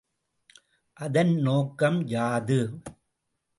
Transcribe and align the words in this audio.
அதன் 0.99 1.33
நோக்கம் 1.39 1.99
யாது? 2.07 2.59